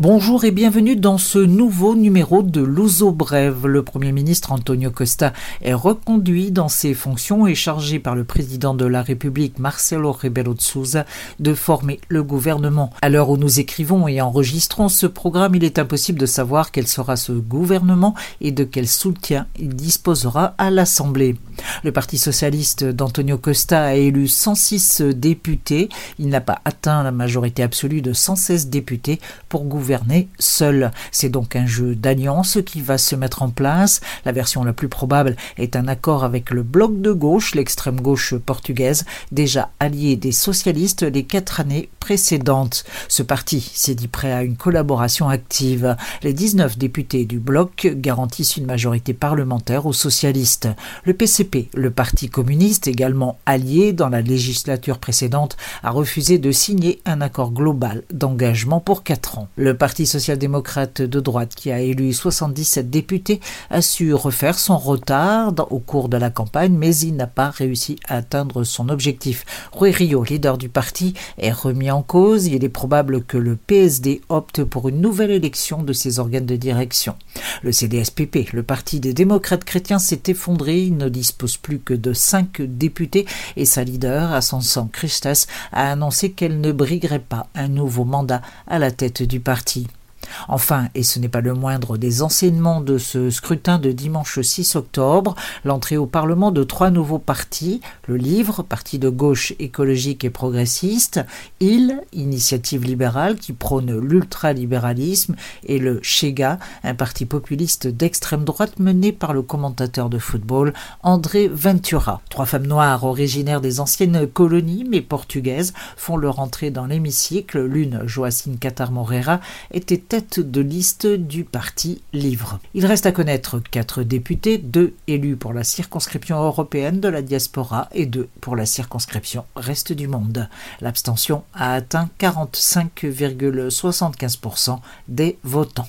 [0.00, 3.66] Bonjour et bienvenue dans ce nouveau numéro de l'Ouzo Brève.
[3.66, 8.72] Le Premier ministre Antonio Costa est reconduit dans ses fonctions et chargé par le président
[8.72, 11.04] de la République Marcelo Rebelo de Souza
[11.38, 12.88] de former le gouvernement.
[13.02, 16.88] À l'heure où nous écrivons et enregistrons ce programme, il est impossible de savoir quel
[16.88, 21.36] sera ce gouvernement et de quel soutien il disposera à l'Assemblée.
[21.84, 25.90] Le Parti socialiste d'Antonio Costa a élu 106 députés.
[26.18, 29.20] Il n'a pas atteint la majorité absolue de 116 députés
[29.50, 29.89] pour gouverner
[30.38, 30.90] seul.
[31.12, 34.00] C'est donc un jeu d'alliance qui va se mettre en place.
[34.24, 38.34] La version la plus probable est un accord avec le bloc de gauche, l'extrême gauche
[38.34, 42.84] portugaise, déjà allié des socialistes les quatre années précédentes.
[43.08, 45.96] Ce parti s'est dit prêt à une collaboration active.
[46.22, 50.68] Les 19 députés du bloc garantissent une majorité parlementaire aux socialistes.
[51.04, 57.00] Le PCP, le Parti communiste, également allié dans la législature précédente, a refusé de signer
[57.04, 59.48] un accord global d'engagement pour quatre ans.
[59.80, 65.78] Parti social-démocrate de droite, qui a élu 77 députés, a su refaire son retard au
[65.78, 69.46] cours de la campagne, mais il n'a pas réussi à atteindre son objectif.
[69.72, 72.46] Rui Rio, leader du parti, est remis en cause.
[72.46, 76.56] Il est probable que le PSD opte pour une nouvelle élection de ses organes de
[76.56, 77.16] direction.
[77.62, 80.82] Le CDSPP, le parti des démocrates chrétiens, s'est effondré.
[80.82, 83.24] Il ne dispose plus que de cinq députés
[83.56, 88.78] et sa leader, Ascension Christas, a annoncé qu'elle ne briguerait pas un nouveau mandat à
[88.78, 89.69] la tête du parti.
[89.70, 89.99] parti.
[90.48, 94.76] Enfin, et ce n'est pas le moindre des enseignements de ce scrutin de dimanche 6
[94.76, 100.30] octobre, l'entrée au Parlement de trois nouveaux partis, le Livre, parti de gauche écologique et
[100.30, 101.20] progressiste,
[101.60, 109.12] Il, initiative libérale qui prône l'ultralibéralisme, et le Chega, un parti populiste d'extrême droite mené
[109.12, 110.72] par le commentateur de football
[111.02, 112.20] André Ventura.
[112.30, 117.64] Trois femmes noires originaires des anciennes colonies mais portugaises font leur entrée dans l'hémicycle.
[117.64, 119.40] L'une, Joacine Catar Moreira,
[119.72, 122.58] était de liste du parti Livre.
[122.74, 127.88] Il reste à connaître quatre députés, deux élus pour la circonscription européenne de la diaspora
[127.92, 130.48] et deux pour la circonscription reste du monde.
[130.80, 135.88] L'abstention a atteint 45,75% des votants.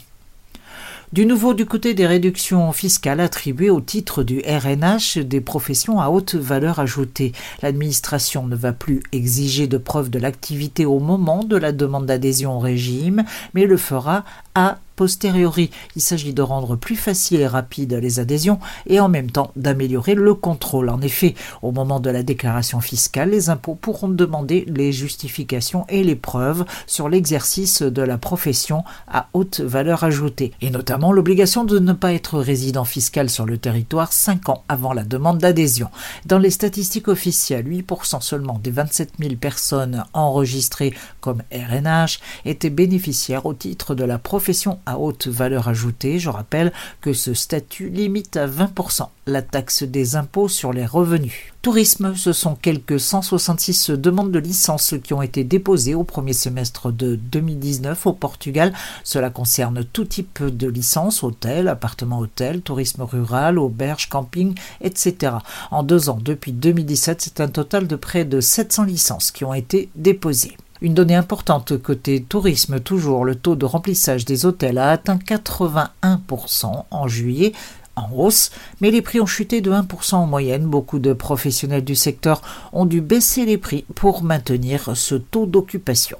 [1.14, 6.08] Du nouveau du côté des réductions fiscales attribuées au titre du RNH des professions à
[6.08, 7.34] haute valeur ajoutée.
[7.62, 12.56] L'administration ne va plus exiger de preuves de l'activité au moment de la demande d'adhésion
[12.56, 14.24] au régime, mais le fera
[14.56, 15.72] à posteriori.
[15.96, 20.14] Il s'agit de rendre plus facile et rapide les adhésions et en même temps d'améliorer
[20.14, 20.90] le contrôle.
[20.90, 26.04] En effet, au moment de la déclaration fiscale, les impôts pourront demander les justifications et
[26.04, 31.80] les preuves sur l'exercice de la profession à haute valeur ajoutée, et notamment l'obligation de
[31.80, 35.90] ne pas être résident fiscal sur le territoire 5 ans avant la demande d'adhésion.
[36.26, 43.46] Dans les statistiques officielles, 8% seulement des 27 000 personnes enregistrées comme RNH étaient bénéficiaires
[43.46, 44.41] au titre de la profession
[44.86, 46.20] à haute valeur ajoutée.
[46.20, 46.72] Je rappelle
[47.02, 51.34] que ce statut limite à 20% la taxe des impôts sur les revenus.
[51.62, 56.92] Tourisme, ce sont quelques 166 demandes de licence qui ont été déposées au premier semestre
[56.92, 58.74] de 2019 au Portugal.
[59.04, 65.34] Cela concerne tout type de licences, hôtels, appartements hôtels, tourisme rural, auberges, camping, etc.
[65.70, 69.54] En deux ans, depuis 2017, c'est un total de près de 700 licences qui ont
[69.54, 70.58] été déposées.
[70.84, 76.86] Une donnée importante côté tourisme, toujours, le taux de remplissage des hôtels a atteint 81%
[76.90, 77.54] en juillet,
[77.96, 78.50] en hausse,
[78.80, 80.66] mais les prix ont chuté de 1% en moyenne.
[80.66, 82.42] Beaucoup de professionnels du secteur
[82.74, 86.18] ont dû baisser les prix pour maintenir ce taux d'occupation.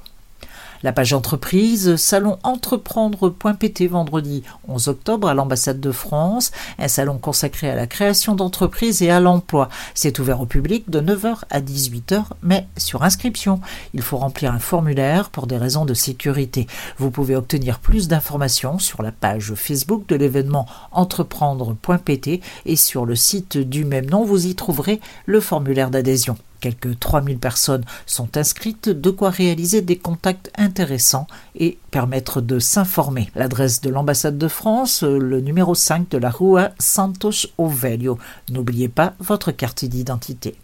[0.82, 6.50] La page entreprise, salon entreprendre.pt vendredi 11 octobre à l'ambassade de France,
[6.80, 9.68] un salon consacré à la création d'entreprises et à l'emploi.
[9.94, 13.60] C'est ouvert au public de 9h à 18h, mais sur inscription.
[13.94, 16.66] Il faut remplir un formulaire pour des raisons de sécurité.
[16.98, 23.14] Vous pouvez obtenir plus d'informations sur la page Facebook de l'événement entreprendre.pt et sur le
[23.14, 26.36] site du même nom, vous y trouverez le formulaire d'adhésion.
[26.62, 31.26] Quelques 3000 personnes sont inscrites, de quoi réaliser des contacts intéressants
[31.56, 33.30] et permettre de s'informer.
[33.34, 38.16] L'adresse de l'ambassade de France, le numéro 5 de la Rua Santos Ovelio.
[38.48, 40.54] N'oubliez pas votre carte d'identité.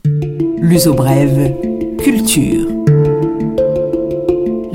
[0.60, 1.52] L'uso brève,
[1.98, 2.68] culture.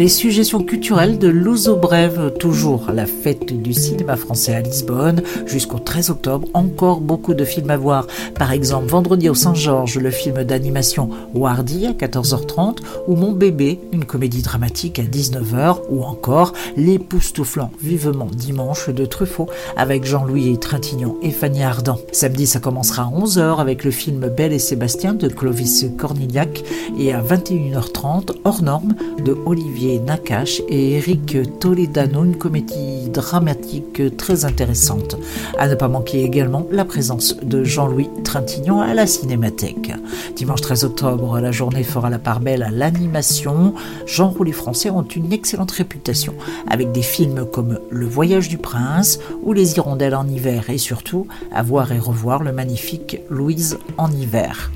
[0.04, 5.80] Les suggestions culturelles de Luso Brève, toujours la fête du cinéma français à Lisbonne, jusqu'au
[5.80, 8.08] 13 octobre, encore beaucoup de films à voir.
[8.36, 14.04] Par exemple, vendredi au Saint-Georges, le film d'animation Wardy à 14h30, ou Mon bébé, une
[14.04, 19.48] comédie dramatique à 19h, ou encore L'époustouflant vivement dimanche de Truffaut
[19.78, 22.00] avec Jean-Louis Trintignant et Fanny Ardant.
[22.12, 26.62] Samedi, ça commencera à 11h avec le film Belle et Sébastien de Clovis Cornillac
[27.00, 34.46] et à 21h30, hors norme de Olivier Nakache et Eric Toledano, une comédie dramatique très
[34.46, 35.18] intéressante.
[35.58, 39.94] À ne pas manquer également la présence de Jean-Louis Trintignant à la Cinémathèque.
[40.36, 43.74] Dimanche 13 octobre, la journée fera la part belle à l'animation.
[44.06, 46.34] Jean les Français ont une excellente réputation
[46.70, 51.28] avec des films comme Le Voyage du Prince ou Les Hirondelles en hiver et surtout
[51.54, 54.72] à voir et revoir le magnifique Louise en hiver.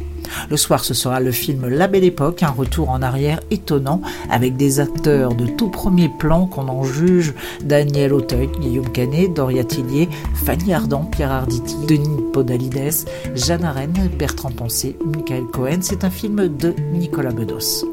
[0.49, 4.57] Le soir, ce sera le film La Belle Époque, un retour en arrière étonnant avec
[4.57, 7.33] des acteurs de tout premier plan qu'on en juge
[7.63, 10.09] Daniel Auteuil, Guillaume Canet, Doria Tillier,
[10.45, 15.79] Fanny Ardant, Pierre Arditi, Denis Podalides, Jeanne Arène, Bertrand Poncé, Michael Cohen.
[15.81, 17.85] C'est un film de Nicolas Bedos.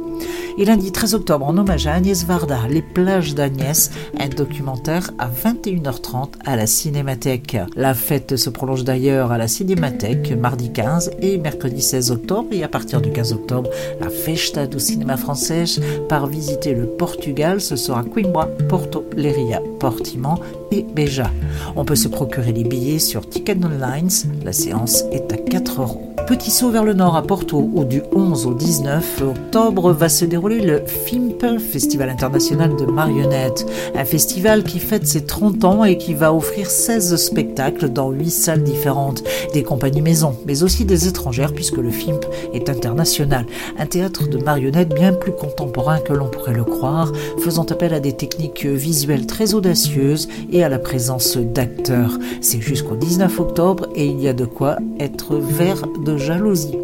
[0.57, 3.91] Et lundi 13 octobre, en hommage à Agnès Varda, Les plages d'Agnès,
[4.21, 7.57] un documentaire à 21h30 à la Cinémathèque.
[7.75, 12.49] La fête se prolonge d'ailleurs à la Cinémathèque mardi 15 et mercredi 16 octobre.
[12.53, 13.69] Et à partir du 15 octobre,
[14.01, 15.65] la Festa do Cinéma Français
[16.09, 17.61] par visiter le Portugal.
[17.61, 20.37] Ce sera Coimbra, Porto, Leiria, Portimão
[20.71, 21.33] et Beja.
[21.75, 24.09] On peut se procurer les billets sur Ticket Online.
[24.45, 26.15] La séance est à 4 euros.
[26.27, 30.25] Petit saut vers le nord à Porto, où du 11 au 19 octobre va se
[30.25, 33.67] dérouler le FIMP, Festival international de marionnettes.
[33.95, 38.31] Un festival qui fête ses 30 ans et qui va offrir 16 spectacles dans 8
[38.31, 39.25] salles différentes.
[39.53, 43.47] Des compagnies maisons, mais aussi des étrangères puisque le FIMP est international.
[43.79, 48.01] Un théâtre de marionnettes bien plus contemporain que l'on pourrait le croire, faisant appel à
[48.01, 52.19] des techniques visuelles très audacieuses et à la présence d'acteurs.
[52.41, 56.77] C'est jusqu'au 19 octobre et il y a de quoi être vert de jalousie.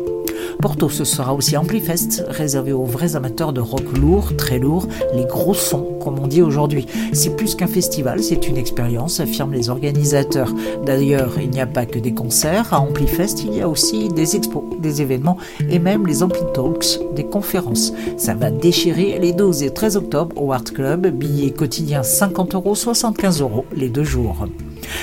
[0.61, 5.25] Porto, ce sera aussi Amplifest, réservé aux vrais amateurs de rock lourd, très lourd, les
[5.25, 6.87] gros sons, comme on dit aujourd'hui.
[7.13, 10.53] C'est plus qu'un festival, c'est une expérience, affirment les organisateurs.
[10.85, 12.73] D'ailleurs, il n'y a pas que des concerts.
[12.73, 15.37] À Amplifest, il y a aussi des expos, des événements
[15.69, 17.93] et même les Ampli Talks, des conférences.
[18.17, 22.75] Ça va déchirer les 12 et 13 octobre au Art Club, billets quotidiens 50 euros,
[22.75, 24.47] 75 euros les deux jours.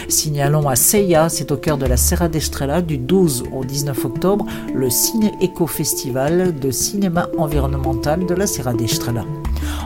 [0.09, 4.45] Signalons à Seiya, c'est au cœur de la Serra d'Estrella, du 12 au 19 octobre,
[4.73, 9.25] le Ciné Eco Festival de cinéma environnemental de la Serra d'Estrella.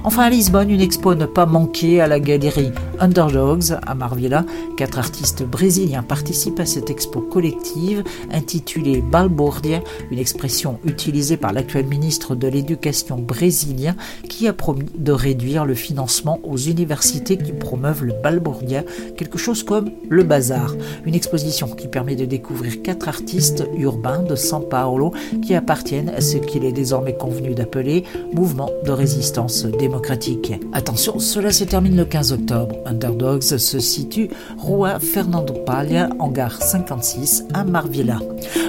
[0.04, 4.45] Enfin à Lisbonne, une expo ne pas manquer à la galerie Underdogs à Marvilla.
[4.77, 9.81] Quatre artistes brésiliens participent à cette expo collective intitulée Balbordia,
[10.12, 13.95] une expression utilisée par l'actuel ministre de l'Éducation brésilien
[14.30, 18.83] qui a promis de réduire le financement aux universités qui promeuvent le Balbordia,
[19.18, 20.75] quelque chose comme le bazar.
[21.06, 25.12] Une exposition qui permet de découvrir quatre artistes urbains de São Paulo
[25.42, 28.03] qui appartiennent à ce qu'il est désormais convenu d'appeler
[28.33, 30.53] mouvement de résistance démocratique.
[30.71, 32.75] Attention, cela se termine le 15 octobre.
[32.92, 38.20] Underdogs se situe Rua Fernando Palha, en gare 56 à Marvilla.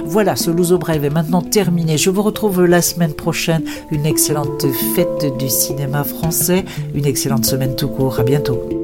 [0.05, 1.97] Voilà, ce Luso Brève est maintenant terminé.
[1.97, 3.63] Je vous retrouve la semaine prochaine.
[3.91, 4.65] Une excellente
[4.95, 8.19] fête du cinéma français, une excellente semaine tout court.
[8.19, 8.82] À bientôt.